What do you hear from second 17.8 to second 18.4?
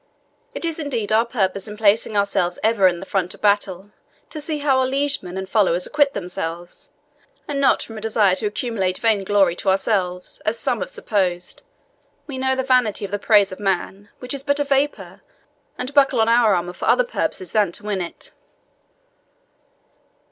win it."